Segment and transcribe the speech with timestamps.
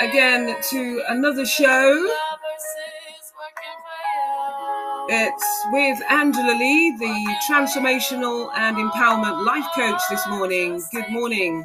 [0.00, 2.14] again to another show.
[5.10, 10.82] It's with Angela Lee, the transformational and empowerment life coach this morning.
[10.92, 11.64] Good morning.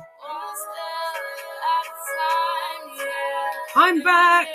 [3.76, 4.48] I'm back.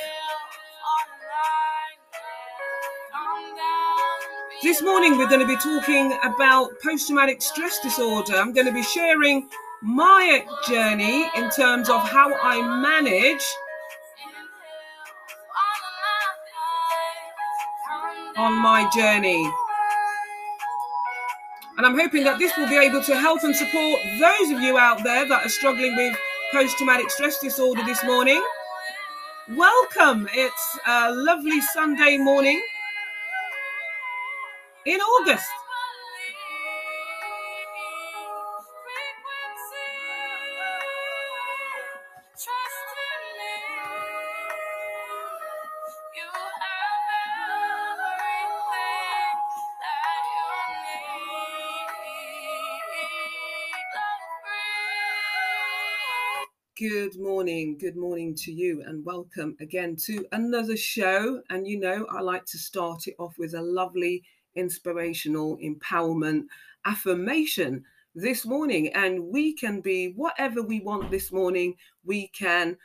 [4.63, 8.35] This morning, we're going to be talking about post traumatic stress disorder.
[8.35, 9.49] I'm going to be sharing
[9.83, 13.45] my journey in terms of how I manage
[18.39, 19.51] on my journey.
[21.77, 24.79] And I'm hoping that this will be able to help and support those of you
[24.79, 26.17] out there that are struggling with
[26.53, 28.43] post traumatic stress disorder this morning.
[29.57, 30.29] Welcome.
[30.33, 32.63] It's a lovely Sunday morning
[34.87, 35.49] in August.
[57.11, 57.79] Good morning.
[57.79, 61.41] Good morning to you, and welcome again to another show.
[61.49, 64.25] And you know, I like to start it off with a lovely
[64.57, 66.43] inspirational empowerment
[66.85, 67.83] affirmation
[68.15, 68.93] this morning.
[68.93, 71.77] And we can be whatever we want this morning.
[72.05, 72.77] We can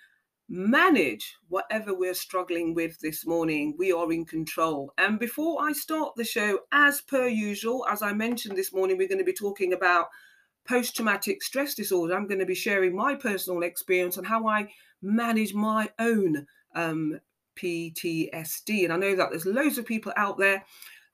[0.47, 3.75] manage whatever we're struggling with this morning.
[3.77, 4.93] We are in control.
[4.97, 9.09] And before I start the show, as per usual, as I mentioned this morning, we're
[9.09, 10.07] going to be talking about
[10.65, 12.15] post traumatic stress disorder.
[12.15, 14.69] I'm going to be sharing my personal experience and how I
[15.01, 17.19] manage my own um,
[17.55, 18.83] PTSD.
[18.83, 20.63] And I know that there's loads of people out there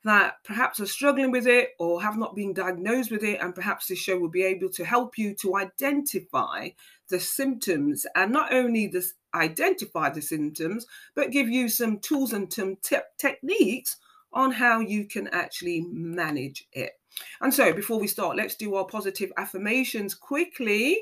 [0.04, 3.86] that perhaps are struggling with it or have not been diagnosed with it, and perhaps
[3.86, 6.68] this show will be able to help you to identify
[7.10, 12.52] the symptoms and not only this identify the symptoms, but give you some tools and
[12.52, 13.96] some te- techniques
[14.32, 16.92] on how you can actually manage it.
[17.40, 20.98] And so, before we start, let's do our positive affirmations quickly.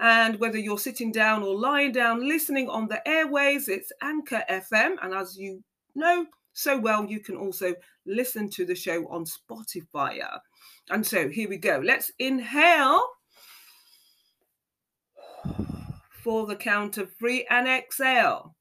[0.00, 4.94] And whether you're sitting down or lying down, listening on the airways, it's Anchor FM.
[5.02, 5.64] And as you
[5.94, 7.74] know, so well, you can also
[8.06, 10.20] listen to the show on Spotify.
[10.90, 11.80] And so here we go.
[11.84, 13.02] Let's inhale
[16.22, 18.54] for the count of three and exhale.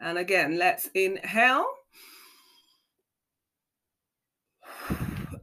[0.00, 1.66] And again, let's inhale.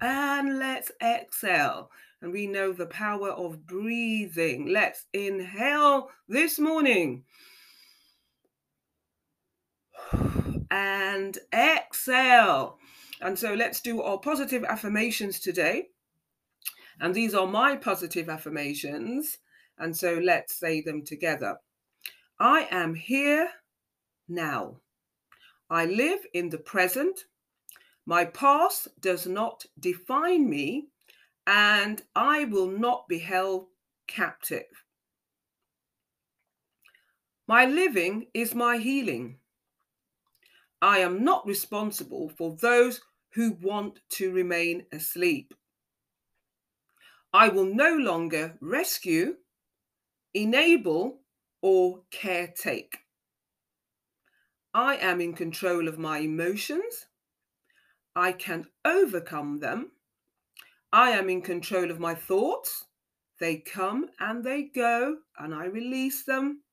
[0.02, 1.92] And let's exhale.
[2.22, 4.68] And we know the power of breathing.
[4.68, 7.24] Let's inhale this morning
[10.72, 12.78] and exhale.
[13.22, 15.88] And so let's do our positive affirmations today.
[17.02, 19.38] And these are my positive affirmations.
[19.78, 21.58] And so let's say them together.
[22.40, 23.50] I am here
[24.28, 24.78] now.
[25.70, 27.26] I live in the present.
[28.06, 30.88] My past does not define me,
[31.46, 33.68] and I will not be held
[34.08, 34.66] captive.
[37.48, 39.40] My living is my healing.
[40.82, 43.02] I am not responsible for those
[43.34, 45.54] who want to remain asleep.
[47.34, 49.36] I will no longer rescue,
[50.34, 51.22] enable,
[51.62, 52.96] or caretake.
[54.74, 57.08] I am in control of my emotions.
[58.20, 59.92] I can overcome them.
[60.92, 62.86] I am in control of my thoughts.
[63.40, 66.64] They come and they go, and I release them.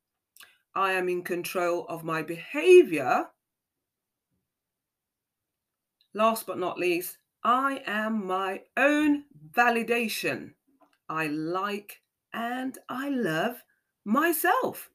[0.75, 3.26] I am in control of my behavior
[6.16, 10.54] last but not least, I am my own validation.
[11.08, 12.00] I like
[12.32, 13.62] and I love
[14.04, 14.88] myself.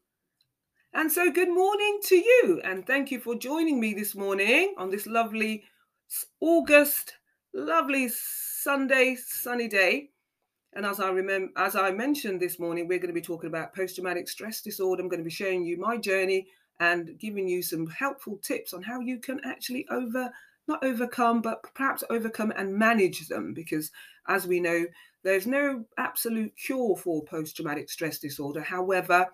[0.93, 4.89] And so, good morning to you, and thank you for joining me this morning on
[4.89, 5.63] this lovely
[6.39, 7.13] August,
[7.53, 10.09] lovely Sunday, sunny day.
[10.73, 13.75] And as I remember, as I mentioned this morning, we're going to be talking about
[13.75, 15.01] post-traumatic stress disorder.
[15.01, 16.47] I'm going to be showing you my journey
[16.79, 20.31] and giving you some helpful tips on how you can actually over
[20.67, 23.53] not overcome, but perhaps overcome and manage them.
[23.53, 23.91] Because
[24.27, 24.85] as we know,
[25.23, 28.61] there's no absolute cure for post traumatic stress disorder.
[28.61, 29.27] However,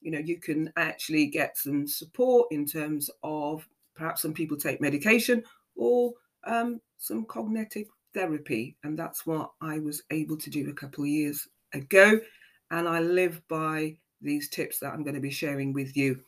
[0.00, 4.80] you know, you can actually get some support in terms of perhaps some people take
[4.80, 5.42] medication
[5.76, 6.12] or
[6.44, 8.76] um, some cognitive therapy.
[8.84, 12.20] And that's what I was able to do a couple of years ago.
[12.70, 16.20] And I live by these tips that I'm going to be sharing with you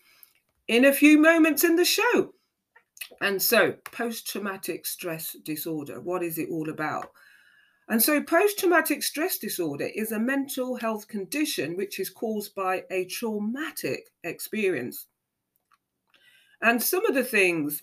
[0.68, 2.32] in a few moments in the show.
[3.20, 7.10] And so, post traumatic stress disorder, what is it all about?
[7.88, 12.84] And so, post traumatic stress disorder is a mental health condition which is caused by
[12.90, 15.06] a traumatic experience.
[16.62, 17.82] And some of the things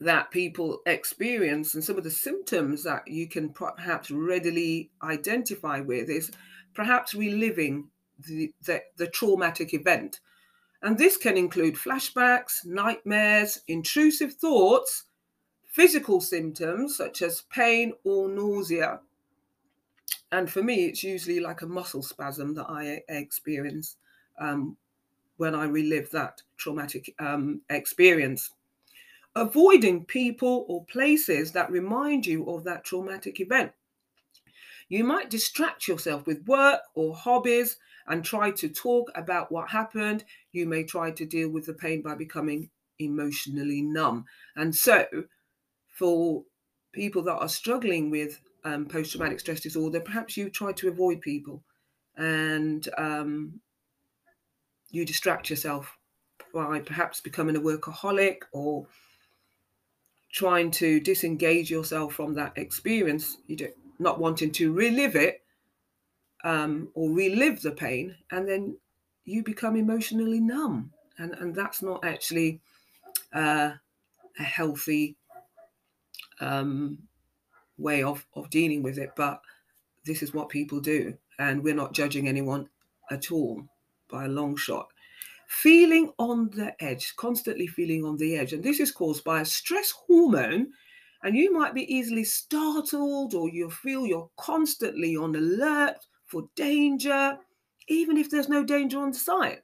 [0.00, 6.08] that people experience and some of the symptoms that you can perhaps readily identify with
[6.08, 6.30] is
[6.74, 7.88] perhaps reliving
[8.26, 10.20] the, the, the traumatic event.
[10.82, 15.04] And this can include flashbacks, nightmares, intrusive thoughts,
[15.66, 19.00] physical symptoms such as pain or nausea.
[20.32, 23.96] And for me, it's usually like a muscle spasm that I experience
[24.38, 24.76] um,
[25.36, 28.50] when I relive that traumatic um, experience.
[29.36, 33.72] Avoiding people or places that remind you of that traumatic event.
[34.88, 37.76] You might distract yourself with work or hobbies
[38.08, 40.24] and try to talk about what happened.
[40.50, 44.24] You may try to deal with the pain by becoming emotionally numb.
[44.56, 45.06] And so,
[45.88, 46.42] for
[46.92, 51.20] people that are struggling with um, post traumatic stress disorder, perhaps you try to avoid
[51.20, 51.62] people
[52.16, 53.60] and um,
[54.90, 55.96] you distract yourself
[56.52, 58.86] by perhaps becoming a workaholic or
[60.32, 63.36] trying to disengage yourself from that experience.
[63.46, 63.68] You do
[63.98, 65.42] not wanting to relive it
[66.44, 68.76] um, or relive the pain, and then
[69.24, 72.60] you become emotionally numb, and and that's not actually
[73.32, 73.72] uh,
[74.38, 75.16] a healthy
[76.40, 76.98] um,
[77.76, 79.12] way of of dealing with it.
[79.16, 79.42] But
[80.04, 82.68] this is what people do, and we're not judging anyone
[83.10, 83.64] at all
[84.08, 84.88] by a long shot.
[85.50, 89.44] Feeling on the edge, constantly feeling on the edge, and this is caused by a
[89.44, 90.72] stress hormone
[91.22, 97.36] and you might be easily startled or you feel you're constantly on alert for danger,
[97.88, 99.62] even if there's no danger on sight.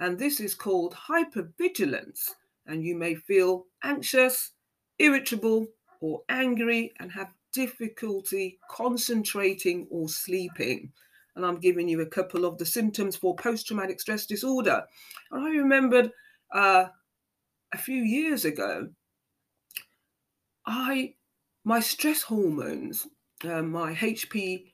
[0.00, 2.30] And this is called hypervigilance.
[2.66, 4.52] And you may feel anxious,
[4.98, 5.66] irritable,
[6.00, 10.92] or angry and have difficulty concentrating or sleeping.
[11.40, 14.84] And I'm giving you a couple of the symptoms for post traumatic stress disorder.
[15.30, 16.12] And I remembered
[16.54, 16.88] uh,
[17.72, 18.90] a few years ago,
[20.66, 21.14] I
[21.64, 23.06] my stress hormones,
[23.42, 24.66] uh, my HPA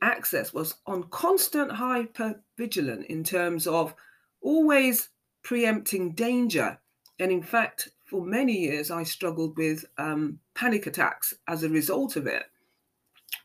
[0.00, 3.92] axis was on constant hypervigilant in terms of
[4.40, 5.08] always
[5.42, 6.78] preempting danger.
[7.18, 12.14] And in fact, for many years, I struggled with um, panic attacks as a result
[12.14, 12.44] of it.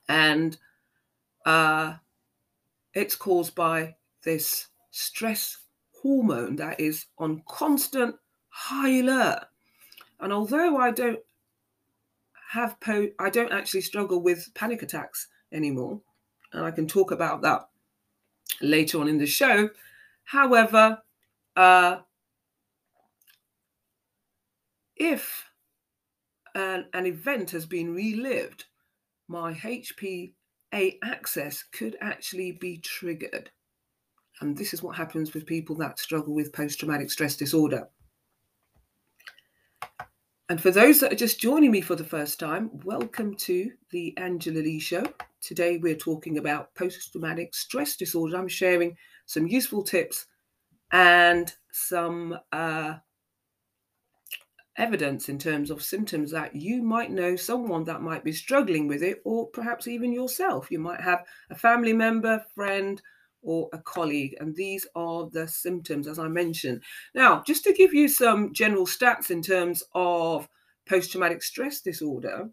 [0.07, 0.56] And
[1.50, 1.96] uh,
[2.94, 5.57] it's caused by this stress
[6.00, 8.16] hormone that is on constant
[8.50, 9.46] high alert.
[10.19, 11.19] And although I don't
[12.51, 16.00] have po- I don't actually struggle with panic attacks anymore,
[16.54, 17.68] and I can talk about that
[18.62, 19.72] later on in the show.
[20.25, 21.02] However,
[21.56, 22.02] uh,
[24.95, 25.45] if
[26.54, 28.66] an, an event has been relived,
[29.28, 29.52] my
[30.74, 33.52] HPA axis could actually be triggered.
[34.42, 37.90] And this is what happens with people that struggle with post traumatic stress disorder.
[40.47, 44.18] And for those that are just joining me for the first time, welcome to the
[44.18, 45.04] Angela Lee Show.
[45.42, 48.38] Today we're talking about post traumatic stress disorder.
[48.38, 48.95] I'm sharing
[49.26, 50.26] some useful tips
[50.92, 52.95] and some uh,
[54.80, 59.04] evidence in terms of symptoms that you might know someone that might be struggling with
[59.04, 60.71] it, or perhaps even yourself.
[60.71, 63.02] You might have a family member, friend,
[63.42, 64.36] or a colleague.
[64.40, 66.81] And these are the symptoms, as I mentioned.
[67.14, 70.48] Now, just to give you some general stats in terms of
[70.88, 72.50] post traumatic stress disorder,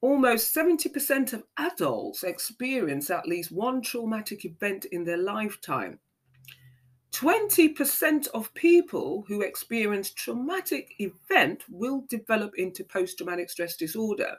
[0.00, 5.98] almost 70% of adults experience at least one traumatic event in their lifetime.
[7.18, 14.36] 20% of people who experience traumatic event will develop into post traumatic stress disorder.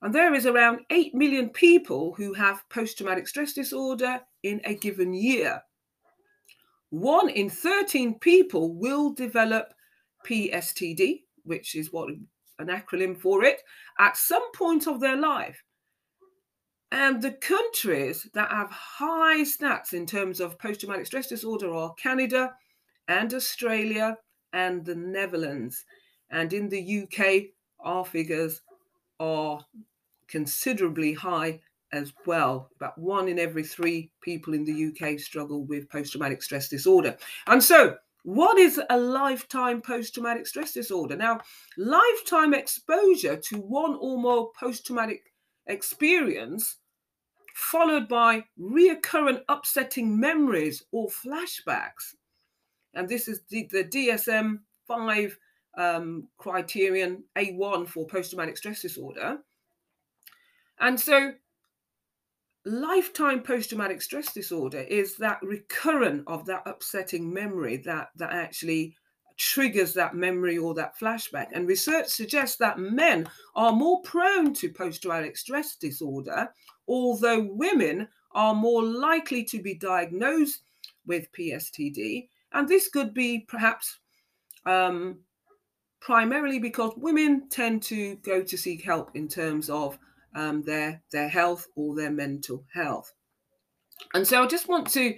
[0.00, 4.74] And there is around 8 million people who have post traumatic stress disorder in a
[4.76, 5.60] given year.
[6.88, 9.74] One in 13 people will develop
[10.26, 13.60] PSTD, which is what an acronym for it,
[13.98, 15.62] at some point of their life.
[16.90, 21.92] And the countries that have high stats in terms of post traumatic stress disorder are
[21.94, 22.54] Canada
[23.08, 24.16] and Australia
[24.52, 25.84] and the Netherlands.
[26.30, 28.62] And in the UK, our figures
[29.20, 29.60] are
[30.28, 31.60] considerably high
[31.92, 32.70] as well.
[32.76, 37.16] About one in every three people in the UK struggle with post traumatic stress disorder.
[37.46, 41.16] And so, what is a lifetime post traumatic stress disorder?
[41.16, 41.40] Now,
[41.76, 45.32] lifetime exposure to one or more post traumatic
[45.68, 46.76] experience,
[47.54, 52.14] followed by reoccurrent upsetting memories or flashbacks.
[52.94, 55.38] And this is the, the DSM 5
[55.76, 59.38] um, criterion A1 for post traumatic stress disorder
[60.80, 61.32] And so,
[62.64, 68.96] lifetime post traumatic stress disorder is that recurrent of that upsetting memory that, that actually
[69.38, 71.48] triggers that memory or that flashback.
[71.54, 76.52] And research suggests that men are more prone to post traumatic stress disorder,
[76.86, 80.62] although women are more likely to be diagnosed
[81.06, 82.28] with PSTD.
[82.52, 83.98] And this could be perhaps
[84.66, 85.20] um,
[86.00, 89.98] primarily because women tend to go to seek help in terms of
[90.34, 93.12] um, their, their health or their mental health.
[94.14, 95.14] And so I just want to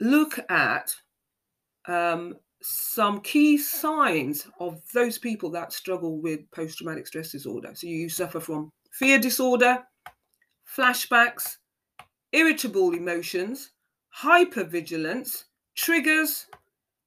[0.00, 0.94] look at
[1.90, 7.72] um, some key signs of those people that struggle with post traumatic stress disorder.
[7.74, 9.84] So you suffer from fear disorder,
[10.76, 11.56] flashbacks,
[12.32, 13.72] irritable emotions,
[14.16, 15.44] hypervigilance,
[15.74, 16.46] triggers,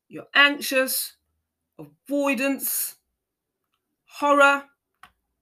[0.10, 1.14] you're anxious,
[1.80, 2.96] avoidance,
[4.06, 4.64] horror,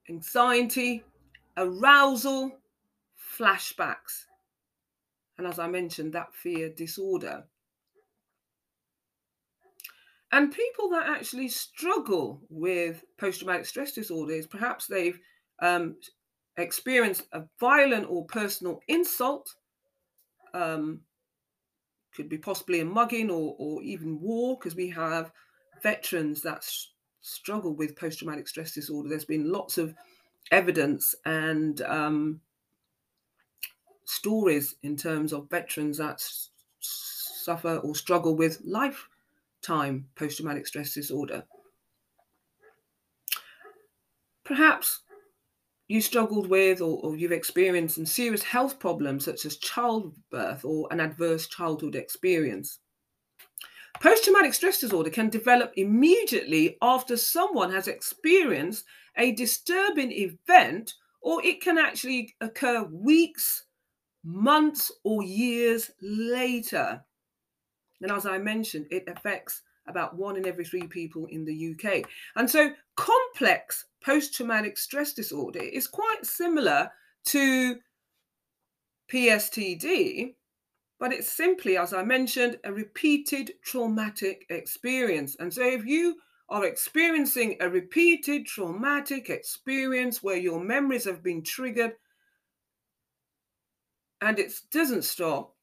[0.09, 1.03] anxiety,
[1.57, 2.59] arousal,
[3.37, 4.25] flashbacks.
[5.37, 7.45] And as I mentioned, that fear disorder.
[10.31, 15.19] And people that actually struggle with post traumatic stress disorder is perhaps they've
[15.59, 15.97] um,
[16.57, 19.55] experienced a violent or personal insult,
[20.53, 21.01] um,
[22.13, 25.31] could be possibly a mugging or, or even war, because we have
[25.81, 29.09] veterans that s- struggle with post traumatic stress disorder.
[29.09, 29.95] There's been lots of
[30.51, 32.41] evidence and um,
[34.05, 39.07] stories in terms of veterans that s- suffer or struggle with life
[39.61, 41.43] time post traumatic stress disorder.
[44.43, 45.01] Perhaps
[45.87, 50.87] you struggled with or, or, you've experienced some serious health problems such as childbirth or
[50.89, 52.79] an adverse childhood experience.
[53.99, 58.85] Post traumatic stress disorder can develop immediately after someone has experienced
[59.17, 63.65] a disturbing event, or it can actually occur weeks,
[64.23, 67.03] months, or years later.
[68.01, 72.03] And as I mentioned, it affects about one in every three people in the UK.
[72.35, 76.91] And so complex post traumatic stress disorder is quite similar
[77.25, 77.77] to
[79.11, 80.35] PSTD,
[80.99, 85.35] but it's simply, as I mentioned, a repeated traumatic experience.
[85.39, 86.17] And so if you
[86.49, 91.93] are experiencing a repeated traumatic experience where your memories have been triggered
[94.21, 95.55] and it doesn't stop,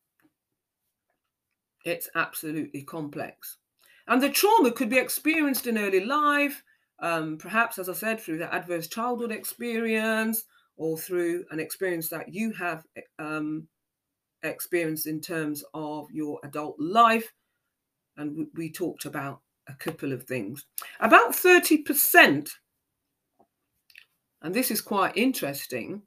[1.84, 3.58] it's absolutely complex.
[4.06, 6.62] And the trauma could be experienced in early life,
[7.00, 10.44] um, perhaps, as I said, through the adverse childhood experience
[10.76, 12.84] or through an experience that you have
[13.18, 13.68] um,
[14.42, 17.32] experienced in terms of your adult life.
[18.16, 20.64] And we, we talked about a couple of things.
[21.00, 22.50] About 30%,
[24.42, 26.02] and this is quite interesting,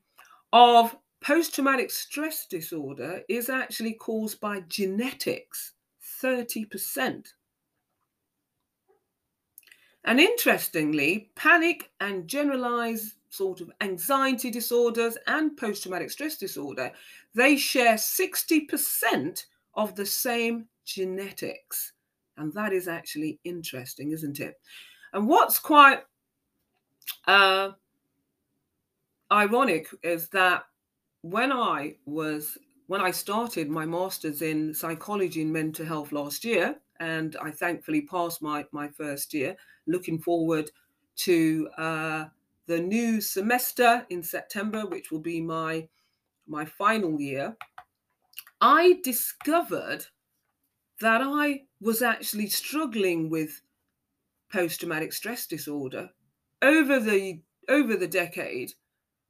[0.51, 5.73] of Post traumatic stress disorder is actually caused by genetics,
[6.21, 7.27] 30%.
[10.03, 16.91] And interestingly, panic and generalized sort of anxiety disorders and post traumatic stress disorder,
[17.35, 21.93] they share 60% of the same genetics.
[22.37, 24.59] And that is actually interesting, isn't it?
[25.13, 25.99] And what's quite
[27.27, 27.71] uh,
[29.31, 30.63] ironic is that
[31.21, 36.81] when I was when I started my master's in psychology and mental health last year,
[36.99, 39.55] and I thankfully passed my my first year,
[39.87, 40.71] looking forward
[41.17, 42.25] to uh,
[42.65, 45.87] the new semester in September, which will be my
[46.47, 47.57] my final year.
[48.59, 50.05] I discovered
[50.99, 53.61] that I was actually struggling with
[54.51, 56.09] post-traumatic stress disorder
[56.61, 58.73] over the over the decade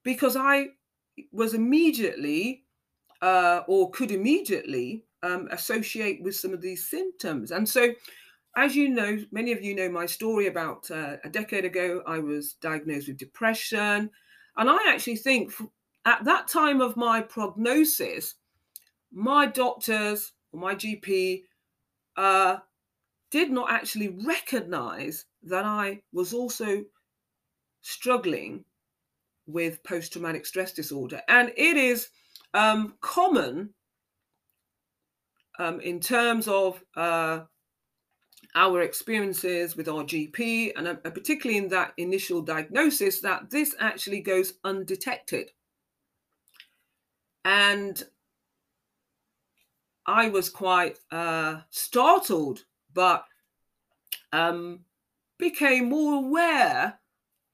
[0.04, 0.70] because I
[1.32, 2.64] was immediately
[3.22, 7.52] uh, or could immediately um, associate with some of these symptoms.
[7.52, 7.94] And so,
[8.58, 12.20] as you know, many of you know my story about uh, a decade ago, I
[12.20, 14.10] was diagnosed with depression.
[14.58, 15.54] And I actually think
[16.06, 18.36] at that time of my prognosis,
[19.14, 21.44] my doctors or my GP
[22.18, 22.58] uh,
[23.30, 26.84] did not actually recognize that I was also
[27.82, 28.66] struggling
[29.52, 31.22] with post traumatic stress disorder.
[31.28, 32.10] And it is
[32.54, 33.74] um, common
[35.60, 37.42] um, in terms of uh,
[38.56, 44.22] our experiences with our GP, and uh, particularly in that initial diagnosis, that this actually
[44.22, 45.52] goes undetected.
[47.46, 48.02] And
[50.06, 53.26] I was quite uh, startled, but
[54.34, 54.82] um,
[55.38, 57.00] became more aware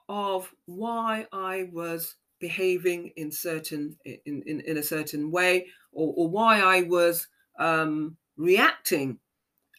[0.10, 6.30] of why I was behaving in certain in, in, in a certain way or, or
[6.30, 7.28] why I was
[7.60, 9.20] um, reacting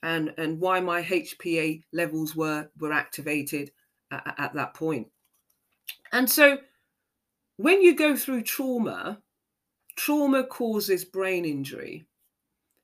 [0.03, 3.71] and and why my HPA levels were were activated
[4.11, 5.09] at, at that point.
[6.13, 6.59] And so
[7.57, 9.21] when you go through trauma,
[9.97, 12.07] trauma causes brain injury,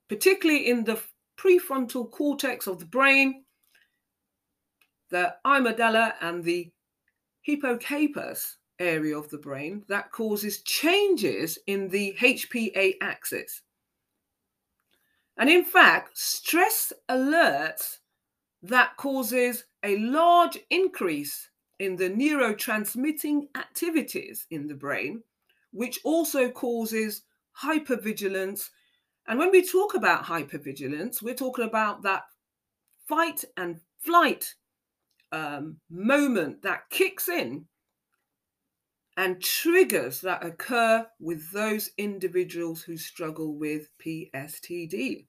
[0.08, 1.00] particularly in the
[1.36, 3.44] prefrontal cortex of the brain,
[5.10, 6.70] the amygdala and the
[7.44, 13.62] hippocampus area of the brain that causes changes in the HPA axis.
[15.36, 17.98] And in fact, stress alerts
[18.62, 25.22] that causes a large increase in the neurotransmitting activities in the brain,
[25.72, 27.22] which also causes
[27.60, 28.70] hypervigilance.
[29.26, 32.22] And when we talk about hypervigilance, we're talking about that
[33.06, 34.54] fight and flight
[35.32, 37.66] um, moment that kicks in
[39.16, 45.26] and triggers that occur with those individuals who struggle with PSTD.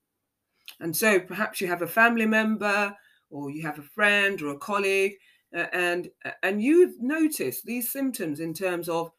[0.80, 2.96] And so perhaps you have a family member
[3.30, 5.14] or you have a friend or a colleague
[5.56, 6.10] uh, and
[6.44, 9.12] and you've noticed these symptoms in terms of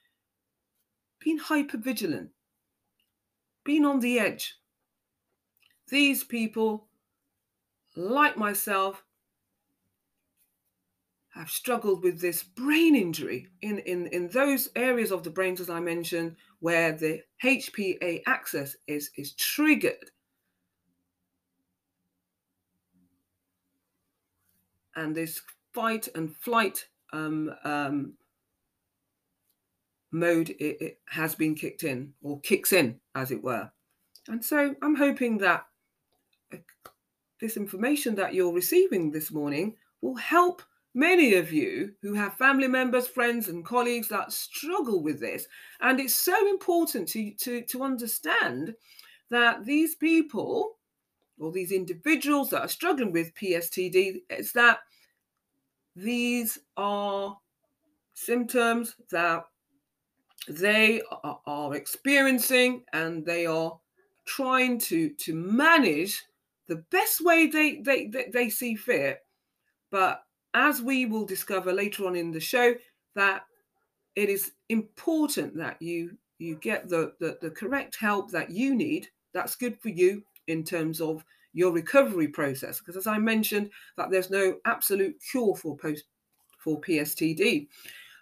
[1.18, 2.30] being hyper vigilant,
[3.64, 4.56] being on the edge.
[5.88, 6.88] These people
[7.96, 9.02] like myself
[11.36, 15.68] have struggled with this brain injury in, in, in those areas of the brains, as
[15.68, 20.10] I mentioned, where the HPA axis is, is triggered.
[24.94, 25.42] And this
[25.74, 28.14] fight and flight um, um,
[30.10, 33.70] mode it, it has been kicked in or kicks in, as it were.
[34.28, 35.66] And so I'm hoping that
[36.52, 36.56] uh,
[37.42, 40.62] this information that you're receiving this morning will help
[40.96, 45.46] many of you who have family members, friends, and colleagues that struggle with this.
[45.80, 48.74] And it's so important to, to, to understand
[49.30, 50.78] that these people
[51.38, 54.78] or these individuals that are struggling with PSTD is that
[55.94, 57.36] these are
[58.14, 59.44] symptoms that
[60.48, 63.78] they are, are experiencing and they are
[64.24, 66.22] trying to to manage
[66.68, 69.20] the best way they they they, they see fit
[69.90, 70.25] but
[70.56, 72.74] as we will discover later on in the show,
[73.14, 73.42] that
[74.16, 79.08] it is important that you you get the, the, the correct help that you need.
[79.32, 82.78] That's good for you in terms of your recovery process.
[82.78, 86.04] Because as I mentioned, that there's no absolute cure for post
[86.58, 87.68] for PSTD.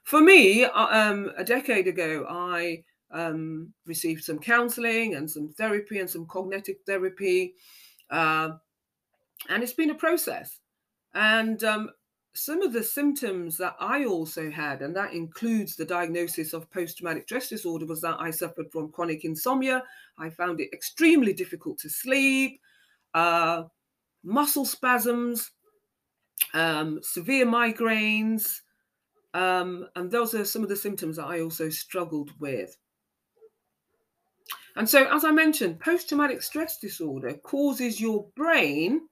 [0.04, 5.98] For me, uh, um, a decade ago, I um, received some counselling and some therapy
[5.98, 7.54] and some cognitive therapy,
[8.10, 8.50] uh,
[9.48, 10.60] and it's been a process.
[11.14, 11.90] And um,
[12.34, 16.98] some of the symptoms that I also had, and that includes the diagnosis of post
[16.98, 19.84] traumatic stress disorder, was that I suffered from chronic insomnia.
[20.18, 22.60] I found it extremely difficult to sleep,
[23.14, 23.64] uh,
[24.24, 25.52] muscle spasms,
[26.54, 28.60] um, severe migraines.
[29.32, 32.76] Um, and those are some of the symptoms that I also struggled with.
[34.76, 39.02] And so, as I mentioned, post traumatic stress disorder causes your brain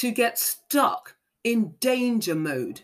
[0.00, 2.82] to get stuck in danger mode.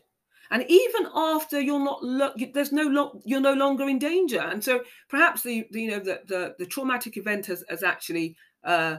[0.50, 4.40] And even after you're not lo- there's no lo- you're no longer in danger.
[4.40, 8.36] And so perhaps the, the you know the, the, the traumatic event has, has actually
[8.64, 8.98] uh,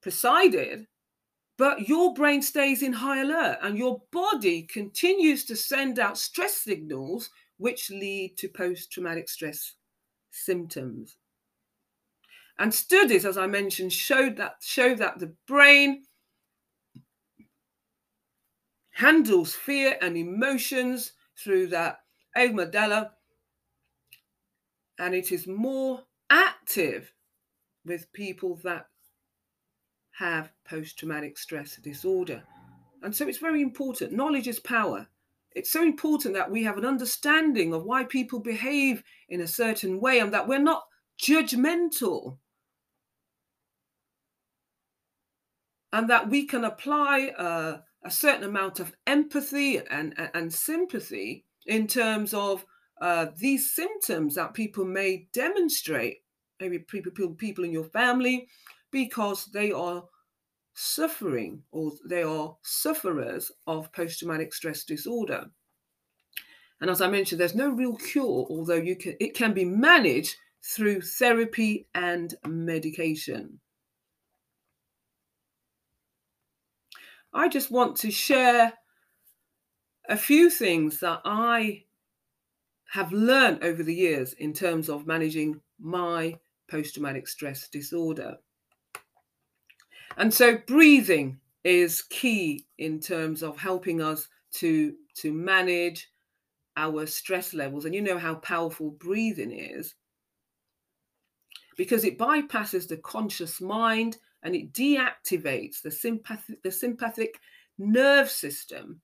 [0.00, 0.86] presided
[1.60, 6.56] but your brain stays in high alert and your body continues to send out stress
[6.56, 9.74] signals which lead to post-traumatic stress
[10.30, 11.16] symptoms.
[12.58, 16.04] And studies as i mentioned showed that show that the brain
[19.00, 22.00] handles fear and emotions through that
[22.36, 23.10] amygdala,
[24.98, 27.10] and it is more active
[27.86, 28.86] with people that
[30.12, 32.42] have post traumatic stress disorder.
[33.02, 34.12] And so it's very important.
[34.12, 35.06] Knowledge is power.
[35.52, 39.98] It's so important that we have an understanding of why people behave in a certain
[39.98, 40.84] way and that we're not
[41.18, 42.36] judgmental.
[45.90, 51.44] And that we can apply uh, a certain amount of empathy and, and, and sympathy
[51.66, 52.64] in terms of
[53.00, 56.18] uh, these symptoms that people may demonstrate,
[56.60, 58.48] maybe people, people in your family,
[58.90, 60.04] because they are
[60.74, 65.46] suffering or they are sufferers of post traumatic stress disorder.
[66.80, 70.36] And as I mentioned, there's no real cure, although you can, it can be managed
[70.62, 73.60] through therapy and medication.
[77.32, 78.72] I just want to share
[80.08, 81.84] a few things that I
[82.90, 86.36] have learned over the years in terms of managing my
[86.68, 88.36] post traumatic stress disorder.
[90.16, 96.10] And so breathing is key in terms of helping us to, to manage
[96.76, 97.84] our stress levels.
[97.84, 99.94] And you know how powerful breathing is
[101.76, 107.38] because it bypasses the conscious mind and it deactivates the sympathetic, the sympathetic
[107.78, 109.00] nerve system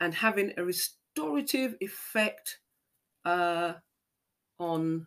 [0.00, 2.58] and having a restorative effect
[3.24, 3.74] uh,
[4.58, 5.06] on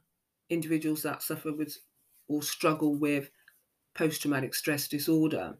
[0.49, 1.77] individuals that suffer with
[2.27, 3.29] or struggle with
[3.95, 5.55] post traumatic stress disorder.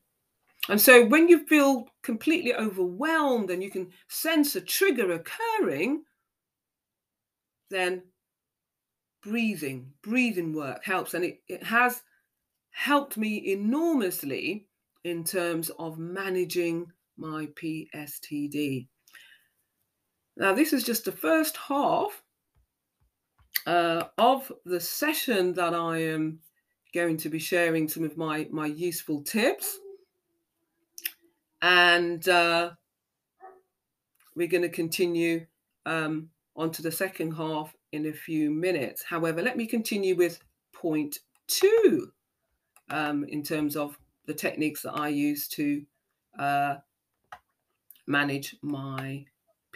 [0.69, 6.03] And so when you feel completely overwhelmed and you can sense a trigger occurring,
[7.69, 8.03] then
[9.23, 11.13] breathing, breathing work helps.
[11.13, 12.01] And it, it has
[12.77, 14.67] helped me enormously
[15.03, 16.85] in terms of managing
[17.17, 18.87] my PSTD.
[20.37, 22.21] Now, this is just the first half
[23.65, 26.37] uh, of the session that I am
[26.93, 29.79] going to be sharing some of my, my useful tips.
[31.63, 32.73] And uh,
[34.35, 35.47] we're going to continue
[35.87, 39.03] um, on to the second half in a few minutes.
[39.03, 40.39] However, let me continue with
[40.73, 42.11] point two
[42.89, 45.83] um, in terms of the techniques that I use to
[46.37, 46.75] uh,
[48.05, 49.25] manage my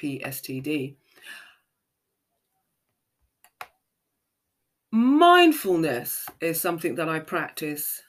[0.02, 0.96] PSTD.
[4.92, 8.02] Mindfulness is something that I practice,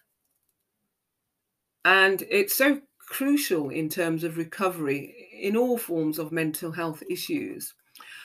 [1.85, 7.75] and it's so crucial in terms of recovery in all forms of mental health issues,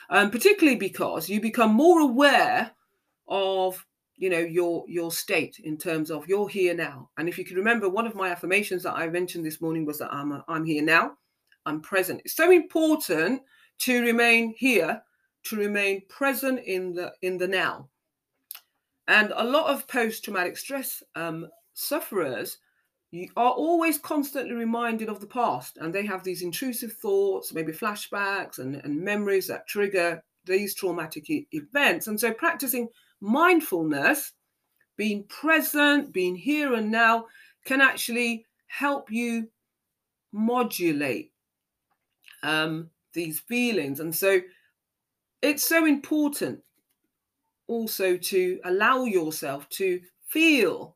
[0.10, 2.72] um, particularly because you become more aware
[3.28, 3.86] of
[4.18, 7.10] you know your your state in terms of you're here now.
[7.18, 10.00] And if you can remember one of my affirmations that i mentioned this morning was
[10.00, 11.14] that i'm a, i'm here now
[11.66, 12.22] i'm present.
[12.26, 13.42] It's so important
[13.80, 15.02] to remain here
[15.44, 17.90] to remain present in the in the now.
[19.08, 22.58] And a lot of post-traumatic stress um, sufferers
[23.38, 28.60] are always constantly reminded of the past and they have these intrusive thoughts maybe flashbacks
[28.60, 32.08] and, and memories that trigger these traumatic e- events.
[32.08, 32.90] And so practicing
[33.22, 34.34] mindfulness
[34.98, 37.26] being present being here and now
[37.66, 39.48] can actually help you
[40.32, 41.32] modulate
[42.44, 44.00] um, these feelings.
[44.00, 44.42] And so
[45.42, 46.60] it's so important
[47.68, 50.96] also to allow yourself to feel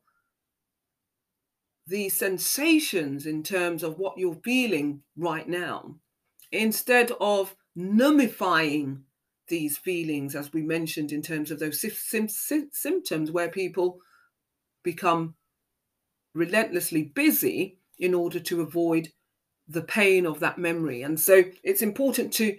[1.86, 5.94] the sensations in terms of what you're feeling right now
[6.52, 9.00] instead of numbifying
[9.48, 11.84] these feelings as we mentioned in terms of those
[12.72, 13.98] symptoms where people
[14.82, 15.34] become
[16.34, 19.08] relentlessly busy in order to avoid
[19.68, 21.02] the pain of that memory.
[21.02, 22.56] And so it's important to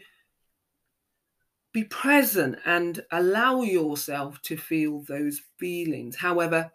[1.74, 6.16] be present and allow yourself to feel those feelings.
[6.16, 6.72] However,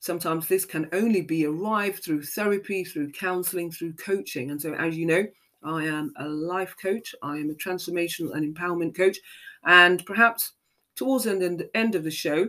[0.00, 4.50] sometimes this can only be arrived through therapy, through counseling, through coaching.
[4.50, 5.26] And so, as you know,
[5.62, 9.18] I am a life coach, I am a transformational and empowerment coach.
[9.64, 10.52] And perhaps
[10.96, 12.48] towards the end of the show,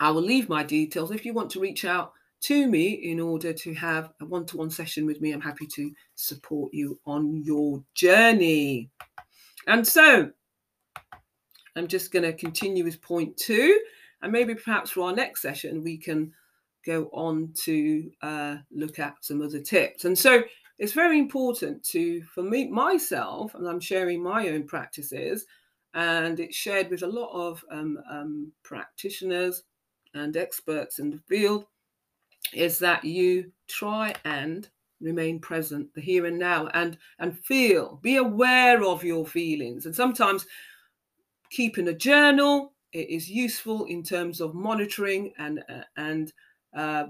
[0.00, 1.10] I will leave my details.
[1.10, 2.12] If you want to reach out
[2.44, 5.32] to me in order to have a one to one session with me.
[5.32, 8.90] I'm happy to support you on your journey.
[9.66, 10.30] And so
[11.74, 13.80] I'm just going to continue with point two.
[14.20, 16.34] And maybe perhaps for our next session, we can
[16.84, 20.04] go on to uh, look at some other tips.
[20.04, 20.42] And so
[20.78, 25.46] it's very important to, for me, myself, and I'm sharing my own practices,
[25.94, 29.62] and it's shared with a lot of um, um, practitioners
[30.14, 31.66] and experts in the field
[32.52, 34.68] is that you try and
[35.00, 39.86] remain present the here and now and and feel be aware of your feelings.
[39.86, 40.46] And sometimes
[41.50, 46.32] keeping a journal it is useful in terms of monitoring and uh, and
[46.76, 47.04] uh,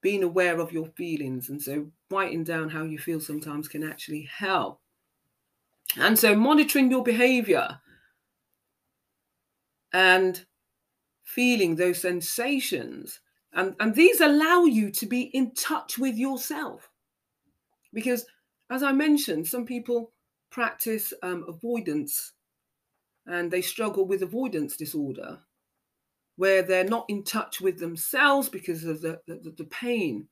[0.00, 4.22] being aware of your feelings and so writing down how you feel sometimes can actually
[4.22, 4.80] help
[5.96, 7.80] and so monitoring your behavior
[9.92, 10.44] and
[11.24, 13.20] feeling those sensations.
[13.52, 16.90] And, and these allow you to be in touch with yourself.
[17.92, 18.26] Because,
[18.70, 20.12] as I mentioned, some people
[20.50, 22.32] practice um, avoidance
[23.26, 25.38] and they struggle with avoidance disorder,
[26.38, 30.26] where they're not in touch with themselves because of the, the, the pain.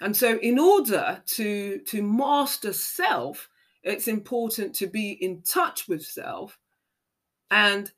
[0.00, 3.48] And so, in order to, to master self,
[3.82, 6.58] it's important to be in touch with self
[7.50, 7.90] and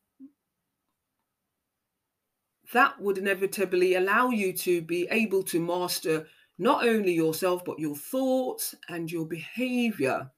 [2.73, 6.27] that would inevitably allow you to be able to master
[6.59, 10.31] not only yourself, but your thoughts and your behavior.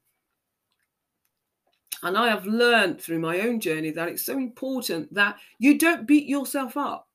[2.03, 6.05] And I have learned through my own journey that it's so important that you don't
[6.05, 7.07] beat yourself up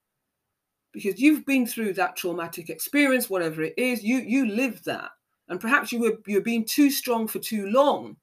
[0.92, 5.10] because you've been through that traumatic experience, whatever it is, you you lived that.
[5.48, 8.16] And perhaps you were you're being too strong for too long,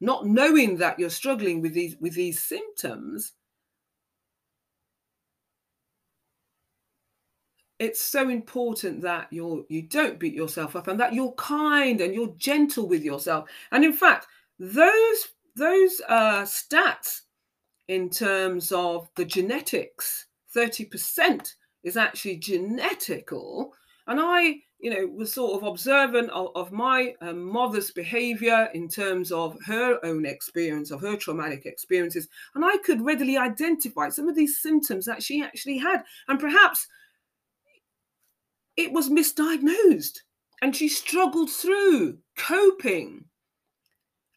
[0.00, 3.32] not knowing that you're struggling with these with these symptoms.
[7.78, 12.12] It's so important that you're you don't beat yourself up and that you're kind and
[12.14, 13.48] you're gentle with yourself.
[13.70, 14.26] And in fact,
[14.58, 17.20] those those uh, stats
[17.88, 23.68] in terms of the genetics, 30% is actually genetical.
[24.06, 28.88] And I, you know, was sort of observant of, of my um, mother's behavior in
[28.88, 32.28] terms of her own experience, of her traumatic experiences.
[32.54, 36.02] And I could readily identify some of these symptoms that she actually had.
[36.28, 36.86] And perhaps
[38.76, 40.18] it was misdiagnosed
[40.62, 43.26] and she struggled through coping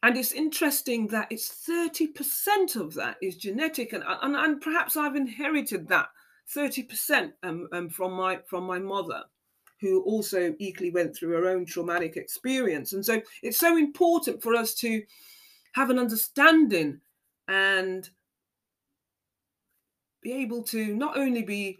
[0.02, 5.16] and it's interesting that it's 30% of that is genetic and, and, and perhaps i've
[5.16, 6.08] inherited that
[6.54, 9.22] 30% um, um, from my from my mother
[9.80, 12.92] who also equally went through her own traumatic experience.
[12.92, 15.02] And so it's so important for us to
[15.72, 17.00] have an understanding
[17.46, 18.08] and
[20.20, 21.78] be able to not only be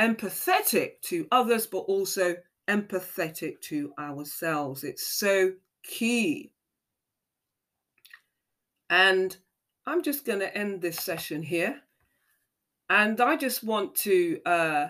[0.00, 2.36] empathetic to others but also
[2.68, 4.84] empathetic to ourselves.
[4.84, 6.52] It's so key
[8.92, 9.34] and
[9.86, 11.80] I'm just going to end this session here.
[12.90, 14.88] And I just want to uh,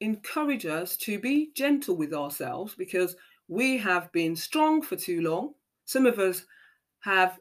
[0.00, 3.16] encourage us to be gentle with ourselves because
[3.48, 5.54] we have been strong for too long.
[5.86, 6.44] Some of us
[7.00, 7.40] have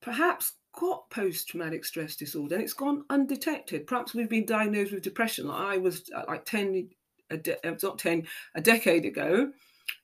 [0.00, 3.86] perhaps got post traumatic stress disorder and it's gone undetected.
[3.86, 5.48] Perhaps we've been diagnosed with depression.
[5.48, 6.90] I was uh, like 10,
[7.30, 9.52] a de- uh, not 10, a decade ago.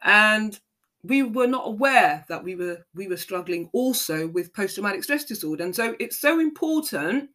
[0.03, 0.61] And
[1.03, 5.25] we were not aware that we were we were struggling also with post traumatic stress
[5.25, 5.65] disorder.
[5.65, 7.31] And so it's so important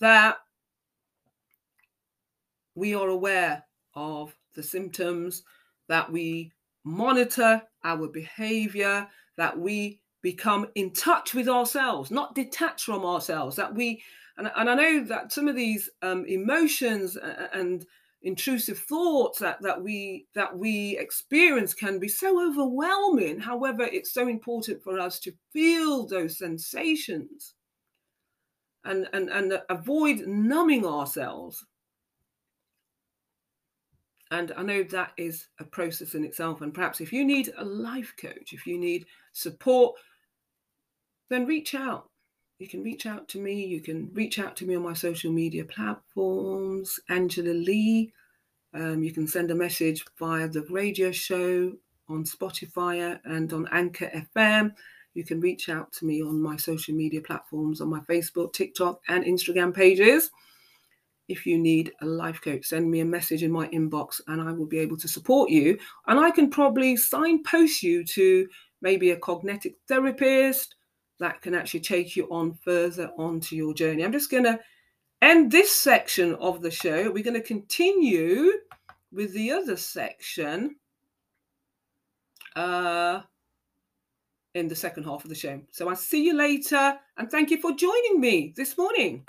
[0.00, 0.38] that
[2.74, 3.64] we are aware
[3.94, 5.42] of the symptoms
[5.88, 6.52] that we
[6.84, 13.74] monitor our behavior that we become in touch with ourselves not detached from ourselves that
[13.74, 14.02] we
[14.36, 17.16] and, and i know that some of these um, emotions
[17.52, 17.86] and
[18.24, 23.38] intrusive thoughts that, that we that we experience can be so overwhelming.
[23.38, 27.54] However it's so important for us to feel those sensations
[28.84, 31.64] and and, and avoid numbing ourselves.
[34.30, 36.62] And i know that is a process in itself.
[36.62, 39.96] And perhaps if you need a life coach if you need support
[41.28, 42.08] then reach out
[42.58, 43.64] you can reach out to me.
[43.64, 48.12] You can reach out to me on my social media platforms, Angela Lee.
[48.72, 51.72] Um, you can send a message via the radio show
[52.08, 54.72] on Spotify and on Anchor FM.
[55.14, 59.00] You can reach out to me on my social media platforms on my Facebook, TikTok,
[59.08, 60.30] and Instagram pages.
[61.28, 64.52] If you need a life coach, send me a message in my inbox and I
[64.52, 65.78] will be able to support you.
[66.06, 68.46] And I can probably signpost you to
[68.82, 70.74] maybe a cognitive therapist,
[71.24, 74.04] that can actually take you on further onto your journey.
[74.04, 74.60] I'm just going to
[75.22, 77.10] end this section of the show.
[77.10, 78.52] We're going to continue
[79.10, 80.76] with the other section
[82.56, 83.22] uh,
[84.54, 85.60] in the second half of the show.
[85.70, 89.24] So I'll see you later and thank you for joining me this morning.